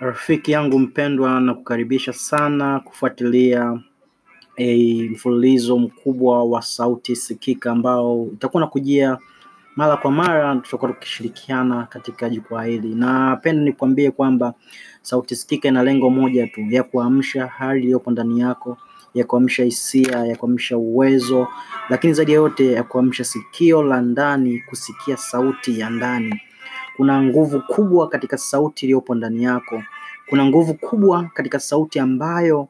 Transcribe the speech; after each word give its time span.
Rafiki 0.00 0.52
yangu 0.52 0.78
mpendwa, 0.78 1.40
na 1.40 1.54
kukaribisha 1.54 2.12
sana 2.12 2.80
kufuatilia 2.80 3.80
e, 4.56 5.02
mfululizo 5.12 5.78
mkubwa 5.78 6.44
wa 6.44 6.62
Sauti 6.62 7.16
Sikika 7.16 7.70
ambao 7.70 8.22
utakuwa 8.22 8.60
nakujia 8.60 9.18
mara 9.76 9.96
kwa 9.96 10.10
mara, 10.10 10.56
tutakuwa 10.56 10.92
tukishirikiana 10.92 11.86
katika 11.86 12.28
jukwaa 12.30 12.64
hili. 12.64 12.94
Napenda 12.94 13.62
nikwambie 13.62 14.10
kwamba 14.10 14.54
Sauti 15.02 15.36
Sikika 15.36 15.68
ina 15.68 15.82
lengo 15.82 16.10
moja 16.10 16.46
tu, 16.46 16.60
ya 16.70 16.82
kuamsha 16.82 17.46
hali 17.46 17.80
iliyopo 17.82 18.10
ndani 18.10 18.40
yako, 18.40 18.78
ya 19.14 19.24
kuamsha 19.24 19.64
hisia, 19.64 20.16
ya 20.26 20.36
kuamsha 20.36 20.78
uwezo, 20.78 21.48
lakini 21.88 22.12
zaidi 22.12 22.32
ya 22.32 22.36
yote 22.38 22.72
ya 22.72 22.82
kuamsha 22.82 23.24
sikio 23.24 23.82
la 23.82 24.00
ndani, 24.00 24.58
kusikia 24.60 25.16
sauti 25.16 25.80
ya 25.80 25.90
ndani. 25.90 26.40
Kuna 26.98 27.22
nguvu 27.22 27.60
kubwa 27.60 28.08
katika 28.08 28.38
sauti 28.38 28.86
iliyopo 28.86 29.14
ndani 29.14 29.42
yako. 29.44 29.82
Kuna 30.28 30.44
nguvu 30.46 30.74
kubwa 30.74 31.30
katika 31.34 31.60
sauti 31.60 31.98
ambayo 31.98 32.68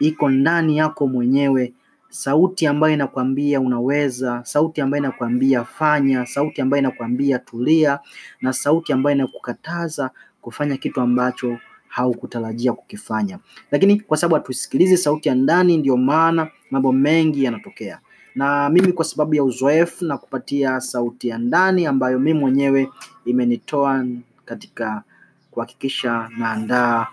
iko 0.00 0.28
ndani 0.28 0.78
yako 0.78 1.06
mwenyewe, 1.06 1.72
sauti 2.08 2.66
ambayo 2.66 2.94
inakwambia 2.94 3.60
unaweza, 3.60 4.44
sauti 4.44 4.80
ambayo 4.80 5.02
inakwambia 5.02 5.64
fanya, 5.64 6.26
sauti 6.26 6.60
ambayo 6.60 6.78
inakwambia 6.78 7.38
tulia, 7.38 7.98
na 8.40 8.52
sauti 8.52 8.92
ambayo 8.92 9.16
inakukataza 9.16 10.10
kufanya 10.40 10.76
kitu 10.76 11.00
ambacho 11.00 11.58
haukutarajia 11.88 12.72
kukifanya. 12.72 13.38
Lakini 13.70 14.00
kwa 14.00 14.16
sababu 14.16 14.34
hatusikilizi 14.34 14.96
sauti 14.96 15.28
ya 15.28 15.34
ndani, 15.34 15.76
ndiyo 15.76 15.96
maana 15.96 16.48
mambo 16.70 16.92
mengi 16.92 17.44
yanatokea. 17.44 18.00
Na 18.36 18.68
mimi 18.70 18.92
kwa 18.92 19.04
sababu 19.04 19.34
ya 19.34 19.44
uzoefu 19.44 20.04
na 20.04 20.18
kupatia 20.18 20.80
sauti 20.80 21.28
ya 21.28 21.38
ndani 21.38 21.86
ambayo 21.86 22.18
mimi 22.18 22.38
mwenyewe 22.40 22.88
imenitoa 23.24 24.04
katika 24.44 25.02
kuhakikisha 25.50 26.28
naandaa 26.38 27.06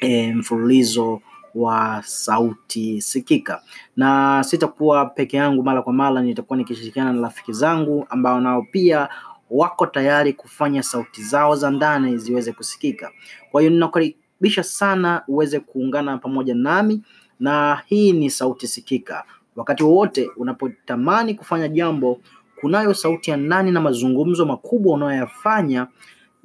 e, 0.00 0.32
mfululizo 0.34 1.20
wa 1.54 2.02
sauti 2.06 3.00
sikika, 3.00 3.62
na 3.96 4.42
sitakuwa 4.44 5.06
peke 5.06 5.36
yangu 5.36 5.62
mara 5.62 5.82
kwa 5.82 5.92
mara, 5.92 6.22
nitakuwa 6.22 6.56
nikishirikiana 6.56 7.12
na 7.12 7.22
rafiki 7.22 7.52
zangu 7.52 8.06
ambao 8.10 8.40
nao 8.40 8.62
pia 8.62 9.08
wako 9.50 9.86
tayari 9.86 10.32
kufanya 10.32 10.82
sauti 10.82 11.22
zao 11.22 11.56
za 11.56 11.70
ndani 11.70 12.18
ziweze 12.18 12.52
kusikika. 12.52 13.10
Kwa 13.50 13.60
hiyo 13.60 13.72
ninakukaribisha 13.72 14.62
sana 14.62 15.22
uweze 15.28 15.60
kuungana 15.60 16.18
pamoja 16.18 16.54
nami, 16.54 17.02
na 17.40 17.82
hii 17.86 18.12
ni 18.12 18.30
Sauti 18.30 18.66
Sikika. 18.68 19.24
Wakati 19.56 19.82
wowote 19.84 20.30
unapotamani 20.36 21.34
kufanya 21.34 21.68
jambo, 21.68 22.20
kunayo 22.60 22.94
sauti 22.94 23.30
ya 23.30 23.36
ndani 23.36 23.70
na 23.70 23.80
mazungumzo 23.80 24.46
makubwa 24.46 24.94
unayoyafanya 24.94 25.86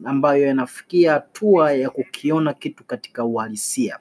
ambayo 0.05 0.47
yanafikia 0.47 1.13
hatua 1.13 1.71
ya 1.73 1.89
kukiona 1.89 2.53
kitu 2.53 2.83
katika 2.83 3.25
uhalisia. 3.25 3.99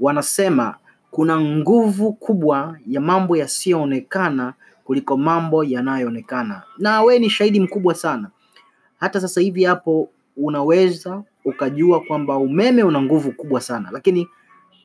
Wanasema 0.00 0.74
kuna 1.10 1.40
nguvu 1.40 2.12
kubwa 2.12 2.78
ya 2.86 3.00
mambo 3.00 3.36
yasiyoonekana 3.36 4.54
kuliko 4.84 5.16
mambo 5.16 5.64
yanayoonekana, 5.64 6.62
na 6.78 7.02
we 7.02 7.18
ni 7.18 7.30
shahidi 7.30 7.60
mkubwa 7.60 7.94
sana. 7.94 8.30
Hata 9.00 9.20
sasa 9.20 9.40
hivi 9.40 9.64
hapo 9.64 10.08
unaweza 10.36 11.22
ukajua 11.44 12.00
kwamba 12.00 12.36
umeme 12.36 12.82
una 12.82 13.02
nguvu 13.02 13.32
kubwa 13.32 13.60
sana, 13.60 13.88
lakini 13.92 14.28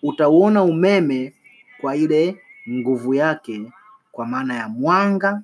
utauona 0.03 0.63
umeme 0.63 1.33
kwa 1.81 1.95
ile 1.95 2.37
nguvu 2.69 3.13
yake, 3.13 3.71
kwa 4.11 4.25
maana 4.25 4.55
ya 4.55 4.69
mwanga 4.69 5.41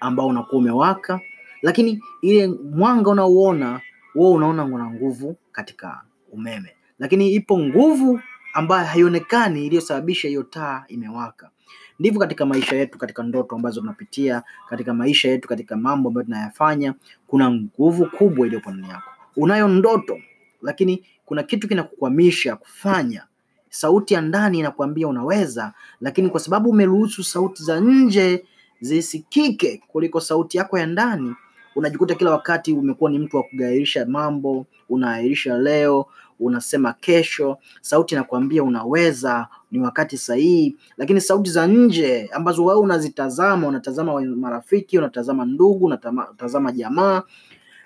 ambao 0.00 0.26
unakuwa 0.26 0.58
umewaka, 0.60 1.20
lakini 1.62 2.02
ile 2.22 2.48
mwanga 2.48 3.10
unaouona 3.10 3.80
wewe 4.14 4.30
unaona 4.30 4.64
una 4.64 4.90
nguvu 4.90 5.36
katika 5.52 6.02
umeme, 6.32 6.74
lakini 6.98 7.32
ipo 7.32 7.58
nguvu 7.58 8.20
ambayo 8.54 8.86
haionekani 8.86 9.66
iliyosababisha 9.66 10.28
hiyo 10.28 10.42
taa 10.42 10.84
imewaka. 10.88 11.50
Ndivyo 11.98 12.20
katika 12.20 12.46
maisha 12.46 12.76
yetu, 12.76 12.98
katika 12.98 13.22
ndoto 13.22 13.56
ambazo 13.56 13.80
tunapitia, 13.80 14.42
katika 14.68 14.94
maisha 14.94 15.28
yetu, 15.28 15.48
katika 15.48 15.76
mambo 15.76 16.08
ambayo 16.08 16.24
tunayafanya, 16.24 16.94
kuna 17.26 17.50
nguvu 17.50 18.06
kubwa 18.06 18.46
iliyopo 18.46 18.70
ndani 18.70 18.88
yako. 18.92 19.10
Unayo 19.36 19.68
ndoto, 19.68 20.18
lakini 20.62 21.04
kuna 21.24 21.42
kitu 21.42 21.68
kinakukwamisha 21.68 22.56
kufanya. 22.56 23.24
Sauti 23.70 24.14
ya 24.14 24.20
ndani 24.20 24.58
inakuambia 24.58 25.08
unaweza, 25.08 25.72
lakini 26.00 26.28
kwa 26.28 26.40
sababu 26.40 26.70
umeruhusu 26.70 27.24
sauti 27.24 27.62
za 27.62 27.80
nje 27.80 28.44
zisikike 28.80 29.82
kuliko 29.88 30.20
sauti 30.20 30.58
yako 30.58 30.78
ya 30.78 30.86
ndani, 30.86 31.34
unajikuta 31.76 32.14
kila 32.14 32.30
wakati 32.30 32.72
umekuwa 32.72 33.10
ni 33.10 33.18
mtu 33.18 33.36
wa 33.36 33.42
kugairisha 33.42 34.06
mambo, 34.06 34.66
unaahirisha 34.88 35.58
leo, 35.58 36.06
unasema 36.40 36.92
kesho. 36.92 37.58
Sauti 37.80 38.14
inakwambia 38.14 38.62
unaweza, 38.64 39.46
ni 39.70 39.78
wakati 39.80 40.18
sahihi, 40.18 40.76
lakini 40.96 41.20
sauti 41.20 41.50
za 41.50 41.66
nje 41.66 42.28
ambazo 42.32 42.64
wewe 42.64 42.80
unazitazama, 42.80 43.68
unatazama 43.68 44.20
marafiki, 44.20 44.98
unatazama 44.98 45.44
ndugu, 45.44 45.86
unatazama 45.86 46.72
jamaa, 46.72 47.22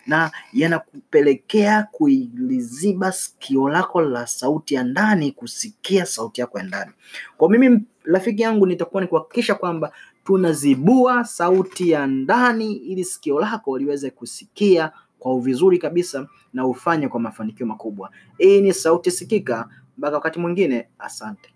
na 0.06 0.31
yanakupelekea 0.53 1.83
kuiliziba 1.93 3.12
sikio 3.12 3.69
lako 3.69 4.00
la 4.00 4.27
sauti 4.27 4.75
ya 4.75 4.83
ndani 4.83 5.33
kusikia 5.33 6.06
sauti 6.06 6.41
yako 6.41 6.59
ya 6.59 6.65
ndani. 6.65 6.91
Kwa 7.37 7.50
mimi 7.50 7.81
rafiki 8.05 8.43
yangu, 8.43 8.66
nitakuwa 8.66 9.03
ni 9.03 9.09
kuhakikisha 9.09 9.55
kwamba 9.55 9.93
tunazibua 10.25 11.25
sauti 11.25 11.91
ya 11.91 12.06
ndani 12.06 12.72
ili 12.72 13.05
sikio 13.05 13.41
lako 13.41 13.78
liweze 13.78 14.11
kusikia 14.11 14.93
kwa 15.19 15.34
uvizuri 15.34 15.78
kabisa 15.78 16.27
na 16.53 16.67
ufanye 16.67 17.09
kwa 17.09 17.21
mafanikio 17.21 17.67
makubwa. 17.67 18.11
Hii 18.38 18.61
ni 18.61 18.75
Sauti 18.75 19.11
Sikika. 19.11 19.69
Mpaka 19.99 20.17
wakati 20.17 20.38
mwingine, 20.38 20.88
asante. 20.99 21.50